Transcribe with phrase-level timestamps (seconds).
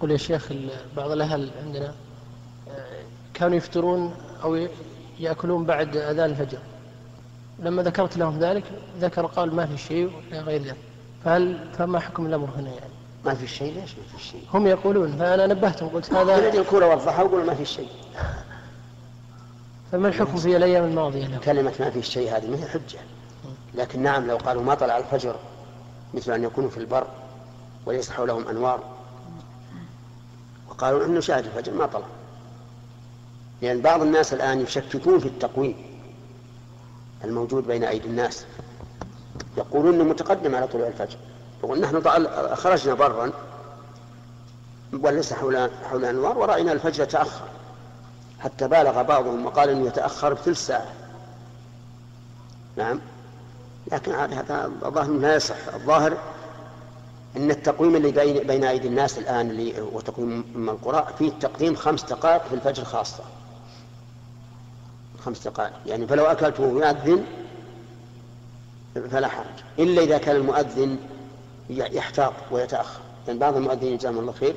[0.00, 0.48] قل يا شيخ
[0.96, 1.94] بعض الأهل عندنا
[2.70, 3.02] آه،
[3.34, 4.68] كانوا يفطرون أو
[5.20, 6.58] يأكلون بعد أذان الفجر.
[7.58, 8.64] لما ذكرت لهم ذلك
[9.00, 10.76] ذكر قال ما في شيء غير ذلك.
[11.24, 12.92] فهل فما حكم الأمر هنا يعني؟
[13.24, 16.86] ما في شيء ليش ما في شيء؟ هم يقولون فأنا نبهتهم قلت هذا الذي الكورة
[16.86, 17.88] والضحى وقول ما في شيء.
[19.92, 22.98] فما الحكم في الأيام الماضية؟ لهم كلمة ما في شيء هذه ما هي حجة.
[23.74, 25.36] لكن نعم لو قالوا ما طلع الفجر
[26.14, 27.06] مثل أن يكونوا في البر
[27.86, 28.97] وليس حولهم أنوار
[30.78, 32.06] وقالوا أنه شاهد الفجر ما طلع.
[33.62, 35.76] لأن بعض الناس الآن يشككون في التقويم
[37.24, 38.46] الموجود بين أيدي الناس.
[39.56, 41.16] يقولون أنه متقدم على طلوع الفجر.
[41.62, 42.02] يقول نحن
[42.54, 43.32] خرجنا برا
[44.92, 47.44] وليس حول حول أنوار ورأينا الفجر يتأخر
[48.40, 50.92] حتى بالغ بعضهم وقال أنه يتأخر بثلث ساعة.
[52.76, 53.00] نعم.
[53.92, 55.56] لكن هذا الظاهر لا يصح.
[55.74, 56.16] الظاهر
[57.36, 61.74] إن التقويم اللي بين بين أيدي الناس الآن اللي هو تقويم أم القرى فيه تقديم
[61.74, 63.24] خمس دقائق في الفجر خاصة.
[65.24, 65.72] خمس دقائق.
[65.86, 67.24] يعني فلو أكلته يؤذن
[69.10, 69.46] فلا حرج.
[69.78, 70.98] إلا إذا كان المؤذن
[71.70, 73.00] يحتاط ويتأخر.
[73.00, 74.56] لأن يعني بعض المؤذنين جزاهم الله خير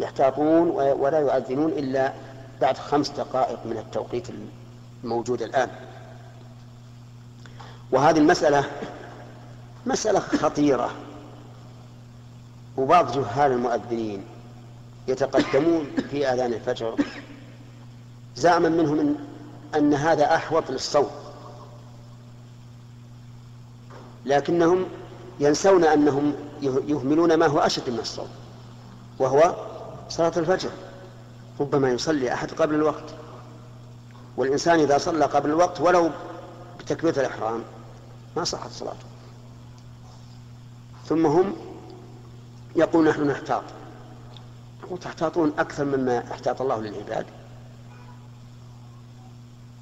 [0.00, 2.12] يحتاطون ولا يؤذنون إلا
[2.60, 4.28] بعد خمس دقائق من التوقيت
[5.04, 5.70] الموجود الآن.
[7.92, 8.64] وهذه المسألة
[9.86, 10.90] مسألة خطيرة.
[12.76, 14.24] وبعض جهال المؤذنين
[15.08, 16.96] يتقدمون في آذان الفجر.
[18.36, 19.14] زعما منهم إن,
[19.74, 21.10] أن هذا أحوط للصوت
[24.26, 24.86] لكنهم
[25.40, 28.28] ينسون أنهم يهملون ما هو أشد من الصوت
[29.18, 29.56] وهو
[30.08, 30.70] صلاة الفجر.
[31.60, 33.14] ربما يصلي أحد قبل الوقت.
[34.36, 36.10] والإنسان إذا صلى قبل الوقت ولو
[36.80, 37.62] بتكبيرة الإحرام
[38.36, 39.06] ما صحت صلاته.
[41.06, 41.54] ثم هم
[42.76, 43.62] يقول نحن نحتاط.
[44.82, 47.26] نقول تحتاطون أكثر مما احتاط الله للعباد.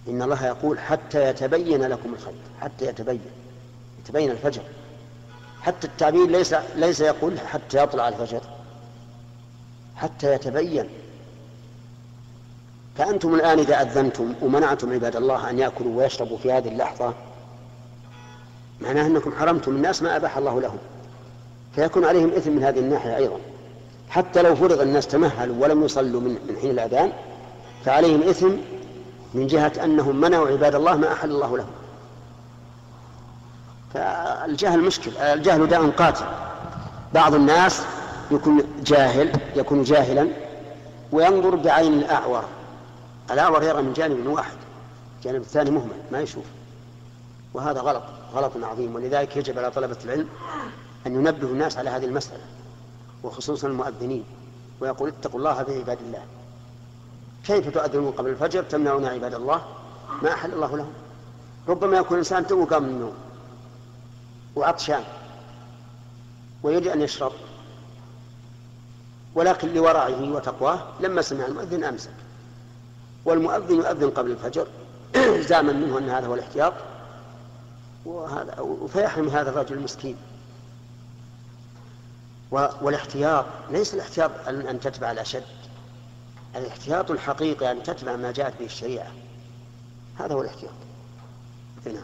[0.08, 2.34] إن الله يقول حتى يتبين لكم الخير.
[2.60, 3.20] حتى يتبين.
[4.04, 4.62] يتبين الفجر.
[5.62, 8.40] حتى التعبير ليس ليس يقول حتى يطلع الفجر.
[9.96, 10.88] حتى يتبين.
[12.96, 17.14] فأنتم الآن إذا أذنتم ومنعتم عباد الله أن يأكلوا ويشربوا في هذه اللحظة
[18.80, 20.78] معناه أنكم حرمتم الناس ما أباح الله لهم.
[21.74, 23.36] فيكون عليهم إثم من هذه الناحية أيضا.
[24.08, 27.12] حتى لو فرض الناس تمهلوا ولم يصلوا من, من حين الأذان
[27.84, 28.50] فعليهم إثم
[29.34, 31.70] من جهة أنهم منعوا عباد الله ما أحل الله لهم.
[33.94, 35.16] فالجهل مشكل.
[35.16, 36.24] الجهل داء قاتل.
[37.14, 37.82] بعض الناس
[38.30, 40.28] يكون جاهل يكون جاهلا
[41.12, 42.44] وينظر بعين الأعور.
[43.30, 44.56] الأعور يرى من جانب واحد
[45.18, 46.44] الجانب الثاني مهمل ما يشوف.
[47.54, 48.02] وهذا غلط
[48.34, 48.94] غلط عظيم.
[48.94, 50.28] ولذلك يجب على طلبة العلم
[51.06, 52.42] أن ينبهوا الناس على هذه المسألة
[53.22, 54.24] وخصوصا المؤذنين
[54.80, 56.22] ويقول اتقوا الله في عباد الله.
[57.44, 59.62] كيف تؤذنون قبل الفجر؟ تمنعون عباد الله؟
[60.22, 60.92] ما أحل الله لهم.
[61.68, 63.14] ربما يكون الإنسان تو قام من النوم
[64.56, 65.04] وعطشان
[66.62, 67.32] ويريد أن يشرب
[69.34, 72.10] ولكن لورعه وتقواه لما سمع المؤذن أمسك.
[73.24, 74.66] والمؤذن يؤذن قبل الفجر.
[75.48, 76.72] زعما منه أن هذا هو الاحتياط.
[78.04, 80.16] وهذا فيحرم هذا الرجل المسكين.
[82.50, 85.44] والاحتياط ليس الاحتياط أن تتبع الأشد.
[86.56, 89.12] الاحتياط الحقيقي أن تتبع ما جاءت به الشريعة.
[90.18, 90.72] هذا هو الاحتياط.
[91.86, 92.02] هنا